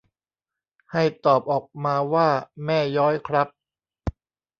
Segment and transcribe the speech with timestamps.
[0.91, 2.29] ให้ตอบออกมาว่า
[2.65, 3.47] แม่ย้อยครับ